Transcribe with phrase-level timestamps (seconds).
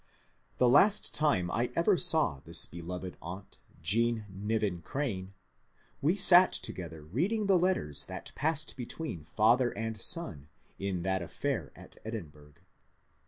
[0.57, 5.35] The last time I ever saw this beloved aunt Jean Niven Crane,
[6.01, 11.71] we sat together reading the letters that passed between father and son in that affair
[11.75, 12.55] at Edinburgh.